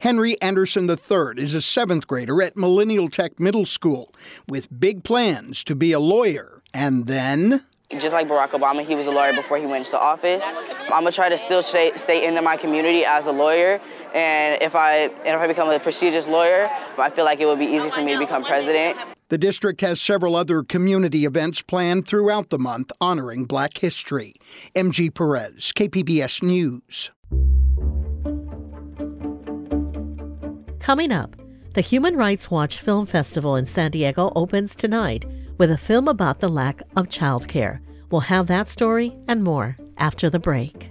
Henry 0.00 0.40
Anderson 0.40 0.88
III 0.88 1.34
is 1.36 1.54
a 1.54 1.60
seventh 1.60 2.06
grader 2.06 2.42
at 2.42 2.56
Millennial 2.56 3.08
Tech 3.08 3.38
Middle 3.40 3.66
School 3.66 4.14
with 4.46 4.68
big 4.78 5.04
plans 5.04 5.64
to 5.64 5.74
be 5.74 5.92
a 5.92 6.00
lawyer 6.00 6.62
and 6.72 7.06
then 7.06 7.64
just 7.90 8.12
like 8.12 8.26
Barack 8.26 8.50
Obama, 8.50 8.84
he 8.84 8.94
was 8.94 9.06
a 9.06 9.10
lawyer 9.10 9.32
before 9.32 9.58
he 9.58 9.66
went 9.66 9.86
into 9.86 9.98
office. 9.98 10.42
I'm 10.44 10.88
gonna 10.88 11.12
try 11.12 11.28
to 11.28 11.38
still 11.38 11.62
stay, 11.62 11.92
stay 11.96 12.26
in 12.26 12.42
my 12.42 12.56
community 12.56 13.04
as 13.04 13.26
a 13.26 13.32
lawyer. 13.32 13.80
And 14.14 14.60
if 14.62 14.74
I 14.74 14.96
and 14.96 15.28
if 15.28 15.40
I 15.40 15.46
become 15.46 15.70
a 15.70 15.78
prestigious 15.78 16.26
lawyer, 16.26 16.70
I 16.98 17.10
feel 17.10 17.24
like 17.24 17.40
it 17.40 17.46
would 17.46 17.58
be 17.58 17.66
easy 17.66 17.90
for 17.90 18.02
me 18.02 18.14
to 18.14 18.18
become 18.18 18.44
president. 18.44 18.98
The 19.28 19.38
district 19.38 19.80
has 19.80 20.00
several 20.00 20.36
other 20.36 20.62
community 20.62 21.24
events 21.24 21.62
planned 21.62 22.06
throughout 22.06 22.50
the 22.50 22.58
month 22.58 22.92
honoring 23.00 23.46
Black 23.46 23.78
history. 23.78 24.34
MG 24.74 25.12
Perez, 25.12 25.72
KPBS 25.74 26.42
News. 26.42 27.10
Coming 30.84 31.12
up, 31.12 31.34
the 31.72 31.80
Human 31.80 32.14
Rights 32.14 32.50
Watch 32.50 32.78
Film 32.78 33.06
Festival 33.06 33.56
in 33.56 33.64
San 33.64 33.90
Diego 33.90 34.30
opens 34.36 34.74
tonight 34.74 35.24
with 35.56 35.70
a 35.70 35.78
film 35.78 36.08
about 36.08 36.40
the 36.40 36.48
lack 36.50 36.82
of 36.94 37.08
childcare. 37.08 37.80
We'll 38.10 38.20
have 38.20 38.48
that 38.48 38.68
story 38.68 39.16
and 39.26 39.42
more 39.42 39.78
after 39.96 40.28
the 40.28 40.38
break. 40.38 40.90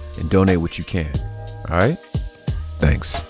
and 0.19 0.29
donate 0.29 0.57
what 0.57 0.77
you 0.77 0.83
can. 0.83 1.11
All 1.69 1.77
right? 1.77 1.97
Thanks. 2.79 3.23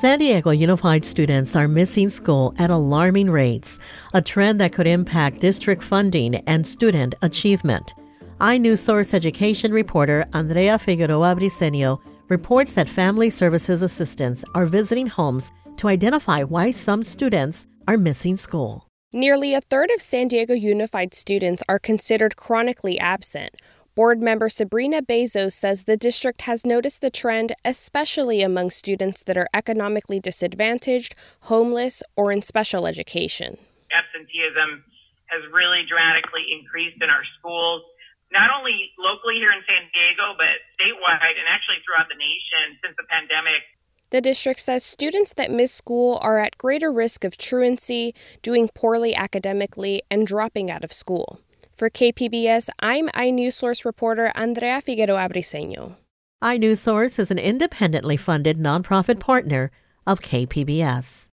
San 0.00 0.18
Diego 0.18 0.50
Unified 0.50 1.04
students 1.04 1.54
are 1.54 1.68
missing 1.68 2.08
school 2.08 2.54
at 2.56 2.70
alarming 2.70 3.28
rates, 3.28 3.78
a 4.14 4.22
trend 4.22 4.58
that 4.58 4.72
could 4.72 4.86
impact 4.86 5.40
district 5.40 5.82
funding 5.82 6.36
and 6.46 6.66
student 6.66 7.14
achievement. 7.20 7.92
iNewsSource 8.40 9.12
education 9.12 9.72
reporter 9.72 10.24
Andrea 10.32 10.78
Figueroa 10.78 11.36
Briceño 11.36 12.00
reports 12.30 12.72
that 12.76 12.88
family 12.88 13.28
services 13.28 13.82
assistants 13.82 14.42
are 14.54 14.64
visiting 14.64 15.06
homes 15.06 15.52
to 15.80 15.88
identify 15.88 16.42
why 16.44 16.70
some 16.70 17.02
students 17.02 17.66
are 17.88 17.96
missing 17.96 18.36
school. 18.36 18.86
Nearly 19.12 19.54
a 19.54 19.62
third 19.62 19.90
of 19.90 20.02
San 20.02 20.28
Diego 20.28 20.52
Unified 20.52 21.14
students 21.14 21.62
are 21.70 21.78
considered 21.78 22.36
chronically 22.36 23.00
absent. 23.00 23.56
Board 23.96 24.20
member 24.20 24.50
Sabrina 24.50 25.00
Bazzo 25.00 25.50
says 25.50 25.84
the 25.84 25.96
district 25.96 26.42
has 26.42 26.66
noticed 26.66 27.00
the 27.00 27.10
trend, 27.10 27.56
especially 27.64 28.42
among 28.42 28.68
students 28.70 29.22
that 29.24 29.38
are 29.38 29.48
economically 29.54 30.20
disadvantaged, 30.20 31.14
homeless, 31.48 32.02
or 32.14 32.30
in 32.30 32.42
special 32.42 32.86
education. 32.86 33.56
Absenteeism 33.90 34.84
has 35.32 35.42
really 35.50 35.88
dramatically 35.88 36.44
increased 36.52 37.00
in 37.00 37.08
our 37.08 37.24
schools, 37.38 37.82
not 38.30 38.50
only 38.52 38.92
locally 38.98 39.36
here 39.40 39.50
in 39.50 39.64
San 39.64 39.88
Diego, 39.96 40.36
but 40.36 40.60
statewide 40.76 41.40
and 41.40 41.48
actually 41.48 41.80
throughout 41.88 42.06
the 42.12 42.20
nation 42.20 42.76
since 42.84 42.94
the 43.00 43.08
pandemic. 43.08 43.64
The 44.10 44.20
district 44.20 44.58
says 44.58 44.82
students 44.82 45.34
that 45.34 45.52
miss 45.52 45.72
school 45.72 46.18
are 46.20 46.40
at 46.40 46.58
greater 46.58 46.90
risk 46.90 47.22
of 47.22 47.36
truancy, 47.36 48.12
doing 48.42 48.68
poorly 48.74 49.14
academically, 49.14 50.02
and 50.10 50.26
dropping 50.26 50.68
out 50.68 50.82
of 50.82 50.92
school. 50.92 51.40
For 51.76 51.88
KPBS, 51.88 52.68
I'm 52.80 53.08
iNewsSource 53.10 53.84
reporter 53.84 54.32
Andrea 54.34 54.80
Figueroa 54.80 55.28
Briceño. 55.28 55.94
iNewsSource 56.42 57.20
is 57.20 57.30
an 57.30 57.38
independently 57.38 58.16
funded 58.16 58.58
nonprofit 58.58 59.20
partner 59.20 59.70
of 60.08 60.20
KPBS. 60.20 61.28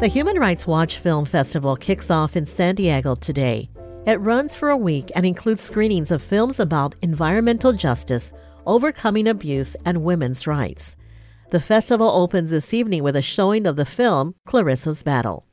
The 0.00 0.08
Human 0.08 0.38
Rights 0.38 0.66
Watch 0.66 0.98
Film 0.98 1.26
Festival 1.26 1.76
kicks 1.76 2.10
off 2.10 2.34
in 2.34 2.46
San 2.46 2.74
Diego 2.76 3.14
today. 3.14 3.68
It 4.06 4.20
runs 4.20 4.54
for 4.54 4.70
a 4.70 4.76
week 4.76 5.10
and 5.16 5.26
includes 5.26 5.62
screenings 5.62 6.12
of 6.12 6.22
films 6.22 6.60
about 6.60 6.94
environmental 7.02 7.72
justice, 7.72 8.32
overcoming 8.64 9.26
abuse, 9.26 9.74
and 9.84 10.04
women's 10.04 10.46
rights. 10.46 10.94
The 11.50 11.58
festival 11.58 12.08
opens 12.08 12.50
this 12.50 12.72
evening 12.72 13.02
with 13.02 13.16
a 13.16 13.22
showing 13.22 13.66
of 13.66 13.74
the 13.74 13.84
film 13.84 14.36
Clarissa's 14.46 15.02
Battle. 15.02 15.44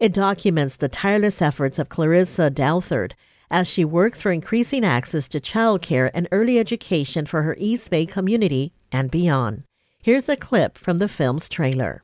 It 0.00 0.14
documents 0.14 0.76
the 0.76 0.88
tireless 0.88 1.42
efforts 1.42 1.78
of 1.78 1.90
Clarissa 1.90 2.50
Doutherd 2.50 3.12
as 3.50 3.68
she 3.68 3.84
works 3.84 4.22
for 4.22 4.32
increasing 4.32 4.86
access 4.86 5.28
to 5.28 5.38
childcare 5.38 6.10
and 6.14 6.28
early 6.32 6.58
education 6.58 7.26
for 7.26 7.42
her 7.42 7.56
East 7.58 7.90
Bay 7.90 8.06
community 8.06 8.72
and 8.90 9.10
beyond. 9.10 9.64
Here's 10.02 10.30
a 10.30 10.36
clip 10.36 10.78
from 10.78 10.96
the 10.96 11.08
film's 11.08 11.46
trailer. 11.46 12.02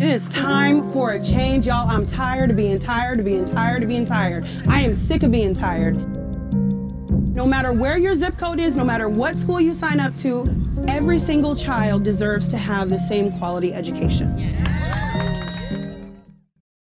It 0.00 0.08
is 0.08 0.30
time 0.30 0.90
for 0.92 1.10
a 1.10 1.22
change, 1.22 1.66
y'all. 1.66 1.86
I'm 1.86 2.06
tired 2.06 2.48
of 2.48 2.56
being 2.56 2.78
tired 2.78 3.18
of 3.18 3.26
being 3.26 3.44
tired 3.44 3.82
of 3.82 3.90
being 3.90 4.06
tired. 4.06 4.48
I 4.66 4.80
am 4.80 4.94
sick 4.94 5.22
of 5.22 5.30
being 5.30 5.52
tired. 5.52 5.98
No 7.34 7.44
matter 7.44 7.74
where 7.74 7.98
your 7.98 8.14
zip 8.14 8.38
code 8.38 8.60
is, 8.60 8.78
no 8.78 8.84
matter 8.84 9.10
what 9.10 9.38
school 9.38 9.60
you 9.60 9.74
sign 9.74 10.00
up 10.00 10.16
to, 10.20 10.46
every 10.88 11.18
single 11.18 11.54
child 11.54 12.02
deserves 12.02 12.48
to 12.48 12.56
have 12.56 12.88
the 12.88 12.98
same 12.98 13.36
quality 13.36 13.74
education. 13.74 14.56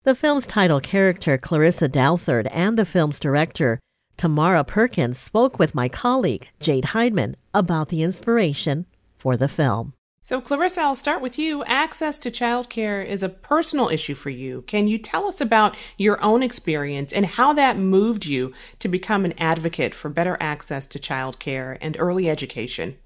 The 0.03 0.15
film's 0.15 0.47
title 0.47 0.79
character, 0.79 1.37
Clarissa 1.37 1.89
Doutherd, 1.89 2.47
and 2.51 2.79
the 2.79 2.85
film's 2.85 3.19
director, 3.19 3.81
Tamara 4.15 4.63
Perkins, 4.63 5.17
spoke 5.17 5.59
with 5.59 5.75
my 5.75 5.89
colleague, 5.89 6.47
Jade 6.61 6.85
Hindman, 6.85 7.35
about 7.53 7.89
the 7.89 8.01
inspiration 8.01 8.85
for 9.17 9.35
the 9.35 9.49
film. 9.49 9.93
So, 10.25 10.39
Clarissa, 10.39 10.79
I'll 10.79 10.95
start 10.95 11.21
with 11.21 11.37
you. 11.37 11.65
Access 11.65 12.17
to 12.19 12.31
childcare 12.31 13.05
is 13.05 13.23
a 13.23 13.29
personal 13.29 13.89
issue 13.89 14.15
for 14.15 14.29
you. 14.29 14.61
Can 14.61 14.87
you 14.87 14.97
tell 14.97 15.27
us 15.27 15.41
about 15.41 15.75
your 15.97 16.23
own 16.23 16.41
experience 16.41 17.11
and 17.11 17.25
how 17.25 17.51
that 17.51 17.75
moved 17.75 18.25
you 18.25 18.53
to 18.79 18.87
become 18.87 19.25
an 19.25 19.33
advocate 19.37 19.93
for 19.93 20.07
better 20.07 20.37
access 20.39 20.87
to 20.87 20.97
childcare 20.97 21.77
and 21.81 21.97
early 21.99 22.29
education? 22.29 22.97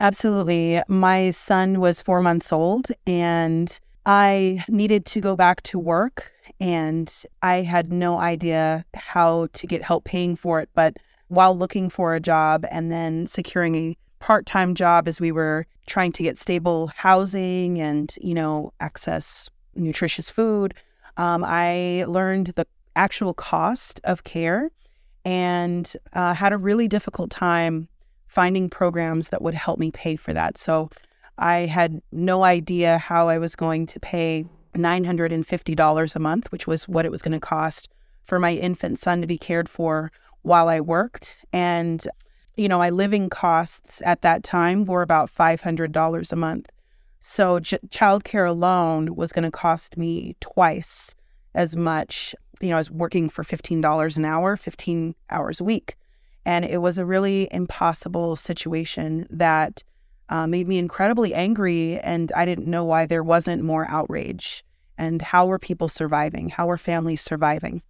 Absolutely. 0.00 0.80
My 0.88 1.32
son 1.32 1.80
was 1.80 2.00
four 2.00 2.22
months 2.22 2.50
old 2.50 2.88
and 3.06 3.78
I 4.06 4.64
needed 4.70 5.04
to 5.06 5.20
go 5.20 5.36
back 5.36 5.62
to 5.64 5.78
work 5.78 6.32
and 6.58 7.12
I 7.42 7.56
had 7.56 7.92
no 7.92 8.16
idea 8.16 8.86
how 8.94 9.48
to 9.52 9.66
get 9.66 9.82
help 9.82 10.04
paying 10.04 10.34
for 10.34 10.60
it. 10.60 10.70
But 10.74 10.96
while 11.28 11.54
looking 11.54 11.90
for 11.90 12.14
a 12.14 12.20
job 12.20 12.64
and 12.70 12.90
then 12.90 13.26
securing 13.26 13.74
a 13.74 13.96
part 14.18 14.46
time 14.46 14.74
job 14.74 15.08
as 15.08 15.20
we 15.20 15.32
were 15.32 15.66
trying 15.86 16.12
to 16.12 16.22
get 16.22 16.38
stable 16.38 16.88
housing 16.88 17.80
and, 17.80 18.14
you 18.20 18.34
know, 18.34 18.72
access 18.80 19.48
nutritious 19.74 20.30
food, 20.30 20.74
um, 21.16 21.44
I 21.44 22.04
learned 22.08 22.52
the 22.56 22.66
actual 22.94 23.34
cost 23.34 24.00
of 24.04 24.24
care 24.24 24.70
and 25.24 25.92
uh, 26.12 26.34
had 26.34 26.52
a 26.52 26.58
really 26.58 26.88
difficult 26.88 27.30
time 27.30 27.88
finding 28.26 28.68
programs 28.68 29.28
that 29.28 29.42
would 29.42 29.54
help 29.54 29.78
me 29.78 29.90
pay 29.90 30.16
for 30.16 30.32
that. 30.32 30.58
So 30.58 30.90
I 31.38 31.60
had 31.60 32.00
no 32.12 32.44
idea 32.44 32.98
how 32.98 33.28
I 33.28 33.38
was 33.38 33.54
going 33.56 33.86
to 33.86 34.00
pay 34.00 34.44
$950 34.74 36.16
a 36.16 36.18
month, 36.18 36.52
which 36.52 36.66
was 36.66 36.88
what 36.88 37.04
it 37.04 37.10
was 37.10 37.22
going 37.22 37.32
to 37.32 37.40
cost 37.40 37.88
for 38.24 38.38
my 38.38 38.54
infant 38.54 38.98
son 38.98 39.20
to 39.20 39.26
be 39.26 39.38
cared 39.38 39.68
for 39.68 40.10
while 40.42 40.68
I 40.68 40.80
worked. 40.80 41.36
And, 41.52 42.06
you 42.56 42.68
know, 42.68 42.78
my 42.78 42.90
living 42.90 43.28
costs 43.28 44.02
at 44.04 44.22
that 44.22 44.42
time 44.42 44.84
were 44.84 45.02
about 45.02 45.34
$500 45.34 46.32
a 46.32 46.36
month. 46.36 46.70
So 47.20 47.60
ch- 47.60 47.74
childcare 47.88 48.48
alone 48.48 49.14
was 49.14 49.32
going 49.32 49.44
to 49.44 49.50
cost 49.50 49.96
me 49.96 50.36
twice 50.40 51.14
as 51.54 51.76
much. 51.76 52.34
You 52.60 52.70
know, 52.70 52.76
I 52.76 52.78
was 52.78 52.90
working 52.90 53.28
for 53.28 53.44
$15 53.44 54.16
an 54.16 54.24
hour, 54.24 54.56
15 54.56 55.14
hours 55.30 55.60
a 55.60 55.64
week. 55.64 55.96
And 56.44 56.64
it 56.64 56.78
was 56.78 56.96
a 56.96 57.04
really 57.04 57.48
impossible 57.50 58.36
situation 58.36 59.26
that 59.30 59.82
uh, 60.28 60.46
made 60.46 60.68
me 60.68 60.78
incredibly 60.78 61.34
angry. 61.34 61.98
And 62.00 62.32
I 62.34 62.44
didn't 62.44 62.68
know 62.68 62.84
why 62.84 63.06
there 63.06 63.22
wasn't 63.22 63.64
more 63.64 63.86
outrage. 63.88 64.64
And 64.96 65.20
how 65.20 65.46
were 65.46 65.58
people 65.58 65.88
surviving? 65.88 66.48
How 66.48 66.66
were 66.66 66.78
families 66.78 67.20
surviving? 67.20 67.82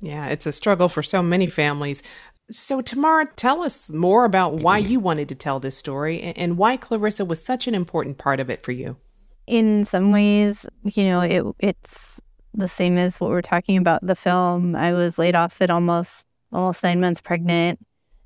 Yeah, 0.00 0.28
it's 0.28 0.46
a 0.46 0.52
struggle 0.52 0.88
for 0.88 1.02
so 1.02 1.22
many 1.22 1.46
families. 1.46 2.02
So, 2.50 2.80
Tamara, 2.80 3.26
tell 3.36 3.62
us 3.62 3.90
more 3.90 4.24
about 4.24 4.54
why 4.54 4.78
you 4.78 4.98
wanted 4.98 5.28
to 5.28 5.34
tell 5.34 5.60
this 5.60 5.76
story 5.76 6.20
and 6.20 6.58
why 6.58 6.76
Clarissa 6.76 7.24
was 7.24 7.42
such 7.42 7.68
an 7.68 7.74
important 7.74 8.18
part 8.18 8.40
of 8.40 8.50
it 8.50 8.62
for 8.62 8.72
you. 8.72 8.96
In 9.46 9.84
some 9.84 10.10
ways, 10.10 10.66
you 10.84 11.04
know, 11.04 11.20
it, 11.20 11.44
it's 11.60 12.20
the 12.52 12.68
same 12.68 12.98
as 12.98 13.20
what 13.20 13.30
we're 13.30 13.42
talking 13.42 13.76
about 13.76 14.04
the 14.04 14.16
film. 14.16 14.74
I 14.74 14.92
was 14.92 15.18
laid 15.18 15.34
off 15.34 15.60
at 15.60 15.70
almost 15.70 16.26
almost 16.52 16.82
nine 16.82 17.00
months 17.00 17.20
pregnant. 17.20 17.78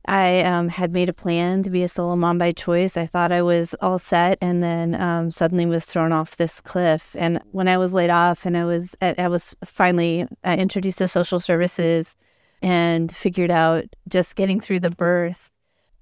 I 0.07 0.43
um, 0.43 0.69
had 0.69 0.93
made 0.93 1.09
a 1.09 1.15
plan 1.15 1.63
to 1.63 1.71
be 1.71 1.83
a 1.83 1.89
solo 1.89 2.15
mom 2.17 2.37
by 2.37 2.53
choice. 2.53 2.97
I 2.97 3.07
thought 3.07 3.33
I 3.33 3.41
was 3.43 3.75
all 3.81 3.99
set, 3.99 4.37
and 4.43 4.63
then 4.63 5.01
um, 5.01 5.31
suddenly 5.31 5.65
was 5.65 5.87
thrown 5.87 6.13
off 6.13 6.37
this 6.37 6.61
cliff. 6.61 7.17
And 7.19 7.41
when 7.53 7.69
I 7.69 7.79
was 7.79 7.95
laid 7.95 8.11
off, 8.11 8.45
and 8.45 8.57
I 8.57 8.65
was 8.65 8.95
I 9.01 9.29
was 9.29 9.55
finally 9.65 10.27
uh, 10.45 10.57
introduced 10.59 10.99
to 10.99 11.09
social 11.09 11.41
services, 11.41 12.17
and 12.65 13.15
figured 13.15 13.51
out 13.51 13.85
just 14.09 14.37
getting 14.37 14.59
through 14.59 14.81
the 14.81 14.91
birth, 14.91 15.51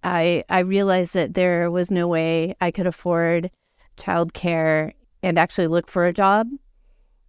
I 0.04 0.44
I 0.48 0.60
realized 0.60 1.12
that 1.14 1.34
there 1.34 1.70
was 1.72 1.90
no 1.90 2.06
way 2.06 2.54
I 2.60 2.70
could 2.70 2.86
afford 2.86 3.50
childcare 3.98 4.92
and 5.24 5.40
actually 5.40 5.66
look 5.66 5.88
for 5.88 6.06
a 6.06 6.12
job 6.12 6.48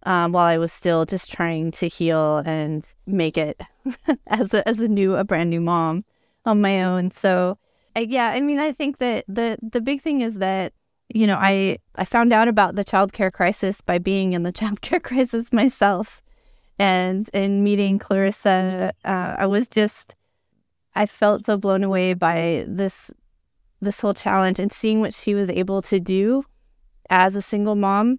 um, 0.04 0.30
while 0.30 0.46
I 0.46 0.58
was 0.58 0.72
still 0.72 1.04
just 1.04 1.32
trying 1.32 1.72
to 1.72 1.88
heal 1.88 2.42
and 2.46 2.86
make 3.06 3.36
it 3.36 3.60
as 4.28 4.54
a, 4.54 4.66
as 4.68 4.78
a 4.78 4.86
new 4.86 5.16
a 5.16 5.24
brand 5.24 5.50
new 5.50 5.60
mom 5.60 6.04
on 6.44 6.60
my 6.60 6.84
own. 6.84 7.10
So, 7.10 7.58
I, 7.96 8.00
yeah, 8.00 8.28
I 8.28 8.40
mean, 8.40 8.60
I 8.60 8.70
think 8.70 8.98
that 8.98 9.24
the 9.26 9.58
the 9.60 9.80
big 9.80 10.00
thing 10.00 10.20
is 10.20 10.38
that 10.38 10.74
you 11.08 11.26
know 11.26 11.38
I 11.40 11.78
I 11.96 12.04
found 12.04 12.32
out 12.32 12.46
about 12.46 12.76
the 12.76 12.84
childcare 12.84 13.32
crisis 13.32 13.80
by 13.80 13.98
being 13.98 14.32
in 14.32 14.44
the 14.44 14.52
childcare 14.60 15.02
crisis 15.02 15.52
myself, 15.52 16.22
and 16.78 17.28
in 17.32 17.62
meeting 17.62 17.98
Clarissa, 17.98 18.92
uh, 19.04 19.36
I 19.38 19.46
was 19.46 19.68
just 19.68 20.14
I 20.94 21.06
felt 21.06 21.46
so 21.46 21.56
blown 21.56 21.84
away 21.84 22.14
by 22.14 22.64
this 22.68 23.10
this 23.80 24.00
whole 24.00 24.14
challenge 24.14 24.58
and 24.58 24.72
seeing 24.72 25.00
what 25.00 25.14
she 25.14 25.34
was 25.34 25.48
able 25.48 25.82
to 25.82 26.00
do 26.00 26.44
as 27.10 27.36
a 27.36 27.42
single 27.42 27.74
mom. 27.74 28.18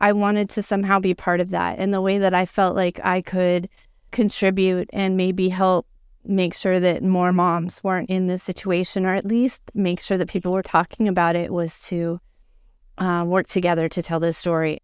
I 0.00 0.12
wanted 0.12 0.50
to 0.50 0.62
somehow 0.62 1.00
be 1.00 1.14
part 1.14 1.40
of 1.40 1.50
that 1.50 1.78
in 1.78 1.90
the 1.90 2.00
way 2.00 2.18
that 2.18 2.34
I 2.34 2.46
felt 2.46 2.76
like 2.76 3.00
I 3.02 3.20
could 3.22 3.68
contribute 4.10 4.88
and 4.92 5.16
maybe 5.16 5.48
help 5.48 5.86
make 6.24 6.54
sure 6.54 6.80
that 6.80 7.02
more 7.02 7.32
moms 7.32 7.82
weren't 7.84 8.10
in 8.10 8.26
this 8.26 8.42
situation, 8.42 9.06
or 9.06 9.14
at 9.14 9.24
least 9.24 9.62
make 9.74 10.00
sure 10.00 10.18
that 10.18 10.28
people 10.28 10.52
were 10.52 10.62
talking 10.62 11.08
about 11.08 11.36
it, 11.36 11.52
was 11.52 11.82
to 11.88 12.20
uh, 12.98 13.24
work 13.26 13.46
together 13.46 13.88
to 13.88 14.02
tell 14.02 14.20
this 14.20 14.36
story. 14.36 14.80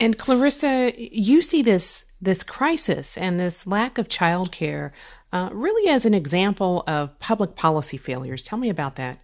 And 0.00 0.18
Clarissa, 0.18 0.92
you 0.96 1.42
see 1.42 1.62
this 1.62 2.04
this 2.20 2.42
crisis 2.42 3.16
and 3.16 3.38
this 3.38 3.66
lack 3.66 3.98
of 3.98 4.08
childcare 4.08 4.90
uh, 5.32 5.50
really 5.52 5.90
as 5.90 6.04
an 6.04 6.14
example 6.14 6.82
of 6.86 7.18
public 7.18 7.54
policy 7.54 7.96
failures. 7.96 8.42
Tell 8.42 8.58
me 8.58 8.68
about 8.70 8.96
that. 8.96 9.18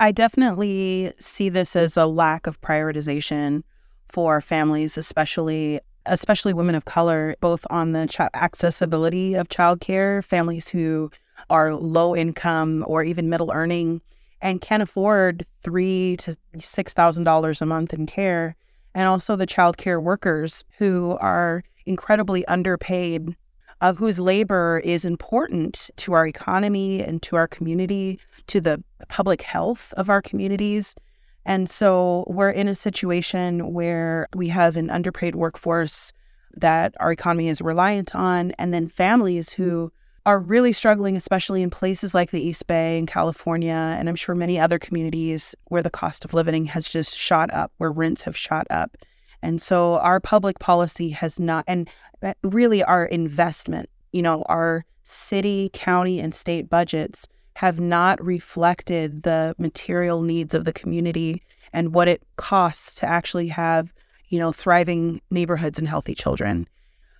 I 0.00 0.12
definitely 0.12 1.12
see 1.18 1.48
this 1.48 1.74
as 1.74 1.96
a 1.96 2.06
lack 2.06 2.46
of 2.46 2.60
prioritization 2.60 3.64
for 4.08 4.40
families, 4.40 4.96
especially 4.96 5.80
especially 6.06 6.54
women 6.54 6.74
of 6.74 6.86
color, 6.86 7.34
both 7.40 7.66
on 7.68 7.92
the 7.92 8.06
ch- 8.06 8.20
accessibility 8.32 9.34
of 9.34 9.48
childcare, 9.48 10.24
families 10.24 10.68
who 10.68 11.10
are 11.50 11.74
low 11.74 12.16
income 12.16 12.82
or 12.86 13.02
even 13.02 13.28
middle 13.28 13.50
earning 13.52 14.00
and 14.40 14.60
can 14.60 14.80
afford 14.80 15.44
three 15.62 16.16
to 16.18 16.36
six 16.58 16.92
thousand 16.92 17.24
dollars 17.24 17.60
a 17.60 17.66
month 17.66 17.92
in 17.92 18.06
care, 18.06 18.54
and 18.94 19.06
also 19.06 19.36
the 19.36 19.46
childcare 19.46 20.02
workers 20.02 20.64
who 20.78 21.16
are 21.20 21.62
incredibly 21.88 22.44
underpaid, 22.46 23.36
uh, 23.80 23.92
whose 23.92 24.18
labor 24.18 24.80
is 24.84 25.04
important 25.04 25.90
to 25.96 26.12
our 26.12 26.26
economy 26.26 27.02
and 27.02 27.22
to 27.22 27.36
our 27.36 27.48
community, 27.48 28.18
to 28.48 28.60
the 28.60 28.82
public 29.08 29.42
health 29.42 29.94
of 29.96 30.10
our 30.10 30.20
communities. 30.20 30.94
And 31.46 31.70
so 31.70 32.24
we're 32.26 32.50
in 32.50 32.68
a 32.68 32.74
situation 32.74 33.72
where 33.72 34.26
we 34.34 34.48
have 34.48 34.76
an 34.76 34.90
underpaid 34.90 35.34
workforce 35.34 36.12
that 36.56 36.94
our 37.00 37.12
economy 37.12 37.48
is 37.48 37.60
reliant 37.60 38.14
on, 38.14 38.52
and 38.58 38.74
then 38.74 38.88
families 38.88 39.52
who 39.52 39.92
are 40.26 40.40
really 40.40 40.74
struggling, 40.74 41.16
especially 41.16 41.62
in 41.62 41.70
places 41.70 42.14
like 42.14 42.32
the 42.32 42.42
East 42.42 42.66
Bay 42.66 42.98
in 42.98 43.06
California, 43.06 43.96
and 43.98 44.08
I'm 44.08 44.16
sure 44.16 44.34
many 44.34 44.58
other 44.60 44.78
communities 44.78 45.54
where 45.66 45.82
the 45.82 45.88
cost 45.88 46.24
of 46.24 46.34
living 46.34 46.66
has 46.66 46.86
just 46.86 47.16
shot 47.16 47.50
up, 47.54 47.72
where 47.78 47.90
rents 47.90 48.22
have 48.22 48.36
shot 48.36 48.66
up. 48.68 48.98
And 49.42 49.60
so 49.62 49.98
our 49.98 50.20
public 50.20 50.58
policy 50.58 51.10
has 51.10 51.38
not, 51.38 51.64
and 51.66 51.88
uh, 52.22 52.34
really 52.42 52.82
our 52.82 53.06
investment, 53.06 53.88
you 54.12 54.22
know, 54.22 54.42
our 54.48 54.84
city, 55.04 55.70
county, 55.72 56.20
and 56.20 56.34
state 56.34 56.68
budgets 56.68 57.26
have 57.54 57.80
not 57.80 58.24
reflected 58.24 59.22
the 59.22 59.54
material 59.58 60.22
needs 60.22 60.54
of 60.54 60.64
the 60.64 60.72
community 60.72 61.42
and 61.72 61.94
what 61.94 62.08
it 62.08 62.22
costs 62.36 62.94
to 62.96 63.06
actually 63.06 63.48
have, 63.48 63.92
you 64.28 64.38
know, 64.38 64.52
thriving 64.52 65.20
neighborhoods 65.30 65.78
and 65.78 65.88
healthy 65.88 66.14
children. 66.14 66.68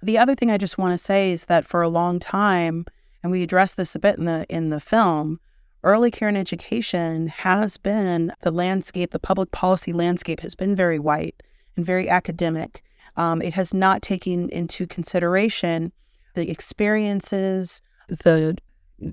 The 0.03 0.19
other 0.19 0.35
thing 0.35 0.51
I 0.51 0.59
just 0.59 0.79
want 0.79 0.93
to 0.93 0.99
say 0.99 1.33
is 1.33 1.47
that 1.47 1.65
for 1.65 1.83
a 1.83 1.89
long 1.89 2.21
time, 2.21 2.87
and 3.23 3.33
we 3.33 3.43
address 3.43 3.75
this 3.75 3.95
a 3.95 3.99
bit 3.99 4.17
in 4.17 4.27
the 4.27 4.47
in 4.49 4.71
the 4.71 4.81
film, 4.81 5.41
early 5.83 6.11
care 6.11 6.29
and 6.29 6.39
education 6.39 7.27
has 7.27 7.77
been 7.77 8.33
the 8.43 8.51
landscape, 8.51 9.11
the 9.11 9.19
public 9.19 9.51
policy 9.51 9.93
landscape 9.93 10.41
has 10.41 10.55
been 10.55 10.77
very 10.77 10.99
white 10.99 11.43
and 11.79 11.87
very 11.87 12.11
academic. 12.11 12.83
Um, 13.17 13.41
it 13.41 13.55
has 13.55 13.73
not 13.73 14.03
taken 14.03 14.51
into 14.51 14.87
consideration 14.87 15.93
the 16.35 16.51
experiences, 16.51 17.81
the 18.09 18.59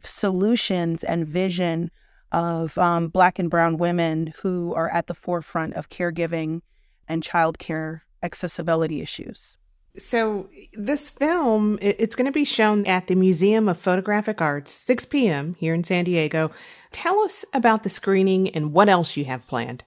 solutions 0.03 1.03
and 1.03 1.25
vision 1.25 1.91
of 2.31 2.77
um, 2.77 3.07
Black 3.07 3.39
and 3.39 3.49
Brown 3.49 3.77
women 3.77 4.33
who 4.41 4.73
are 4.73 4.89
at 4.89 5.07
the 5.07 5.13
forefront 5.13 5.75
of 5.75 5.89
caregiving 5.89 6.61
and 7.07 7.23
childcare 7.23 8.01
accessibility 8.21 8.99
issues. 8.99 9.57
So, 9.97 10.49
this 10.73 11.09
film, 11.09 11.79
it's 11.81 12.15
going 12.15 12.25
to 12.25 12.31
be 12.33 12.43
shown 12.43 12.85
at 12.85 13.07
the 13.07 13.15
Museum 13.15 13.69
of 13.69 13.79
Photographic 13.79 14.41
Arts, 14.41 14.73
6 14.73 15.05
p.m. 15.05 15.53
here 15.53 15.73
in 15.73 15.85
San 15.85 16.03
Diego. 16.03 16.51
Tell 16.91 17.19
us 17.21 17.45
about 17.53 17.83
the 17.83 17.89
screening 17.89 18.49
and 18.49 18.73
what 18.73 18.89
else 18.89 19.15
you 19.15 19.23
have 19.23 19.47
planned. 19.47 19.84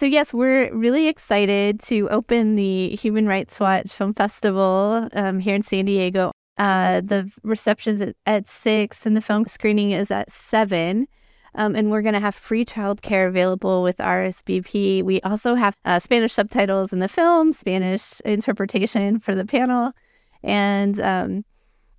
So, 0.00 0.06
yes, 0.06 0.32
we're 0.32 0.74
really 0.74 1.08
excited 1.08 1.78
to 1.80 2.08
open 2.08 2.54
the 2.54 2.88
Human 2.96 3.26
Rights 3.26 3.60
Watch 3.60 3.92
Film 3.92 4.14
Festival 4.14 5.06
um, 5.12 5.40
here 5.40 5.54
in 5.54 5.60
San 5.60 5.84
Diego. 5.84 6.32
Uh, 6.56 7.02
the 7.02 7.30
reception's 7.42 8.00
at, 8.00 8.16
at, 8.24 8.48
6 8.48 9.04
and 9.04 9.14
the 9.14 9.20
film 9.20 9.44
screening 9.44 9.90
is 9.90 10.10
at 10.10 10.32
7. 10.32 11.06
Um, 11.54 11.76
and 11.76 11.90
we're 11.90 12.00
going 12.00 12.14
to 12.14 12.20
have 12.20 12.34
free 12.34 12.64
childcare 12.64 13.28
available 13.28 13.82
with 13.82 13.98
RSVP. 13.98 15.02
We 15.02 15.20
also 15.20 15.54
have 15.54 15.76
uh, 15.84 15.98
Spanish 15.98 16.32
subtitles 16.32 16.94
in 16.94 17.00
the 17.00 17.06
film, 17.06 17.52
Spanish 17.52 18.22
interpretation 18.24 19.18
for 19.18 19.34
the 19.34 19.44
panel, 19.44 19.92
and 20.42 20.98
um, 20.98 21.44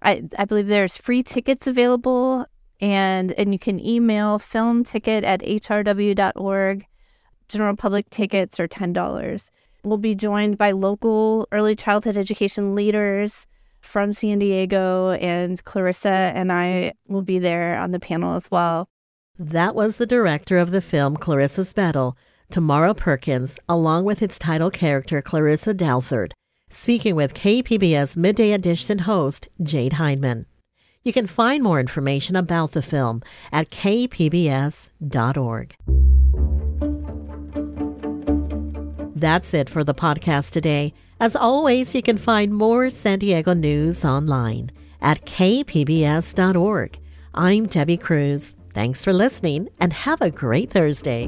I, 0.01 0.23
I 0.39 0.45
believe 0.45 0.65
there's 0.65 0.97
free 0.97 1.21
tickets 1.21 1.67
available. 1.67 2.47
And 2.79 3.31
and 3.33 3.53
you 3.53 3.59
can 3.59 3.79
email 3.79 4.39
film 4.39 4.83
ticket 4.83 5.23
at 5.23 5.41
hrw.org. 5.41 6.87
General 7.51 7.75
public 7.75 8.09
tickets 8.09 8.61
are 8.61 8.67
ten 8.67 8.93
dollars. 8.93 9.51
We'll 9.83 9.97
be 9.97 10.15
joined 10.15 10.57
by 10.57 10.71
local 10.71 11.49
early 11.51 11.75
childhood 11.75 12.15
education 12.15 12.75
leaders 12.75 13.45
from 13.81 14.13
San 14.13 14.39
Diego, 14.39 15.11
and 15.11 15.61
Clarissa 15.65 16.31
and 16.33 16.49
I 16.49 16.93
will 17.09 17.23
be 17.23 17.39
there 17.39 17.77
on 17.77 17.91
the 17.91 17.99
panel 17.99 18.35
as 18.35 18.49
well. 18.49 18.87
That 19.37 19.75
was 19.75 19.97
the 19.97 20.05
director 20.05 20.59
of 20.59 20.71
the 20.71 20.81
film 20.81 21.17
Clarissa's 21.17 21.73
Battle, 21.73 22.15
Tamara 22.49 22.93
Perkins, 22.93 23.59
along 23.67 24.05
with 24.05 24.21
its 24.21 24.39
title 24.39 24.71
character 24.71 25.21
Clarissa 25.21 25.73
Doutherd, 25.73 26.31
speaking 26.69 27.15
with 27.15 27.33
KPBS 27.33 28.15
Midday 28.15 28.53
Edition 28.53 28.99
host 28.99 29.49
Jade 29.61 29.93
Hindman. 29.93 30.45
You 31.03 31.11
can 31.11 31.27
find 31.27 31.63
more 31.63 31.81
information 31.81 32.37
about 32.37 32.71
the 32.71 32.81
film 32.81 33.23
at 33.51 33.71
kpbs.org. 33.71 35.75
That's 39.21 39.53
it 39.53 39.69
for 39.69 39.83
the 39.83 39.93
podcast 39.93 40.51
today. 40.51 40.93
As 41.19 41.35
always, 41.35 41.93
you 41.93 42.01
can 42.01 42.17
find 42.17 42.51
more 42.51 42.89
San 42.89 43.19
Diego 43.19 43.53
news 43.53 44.03
online 44.03 44.71
at 44.99 45.23
kpbs.org. 45.25 46.99
I'm 47.35 47.67
Debbie 47.67 47.97
Cruz. 47.97 48.55
Thanks 48.73 49.03
for 49.03 49.13
listening 49.13 49.69
and 49.79 49.93
have 49.93 50.21
a 50.21 50.31
great 50.31 50.71
Thursday. 50.71 51.27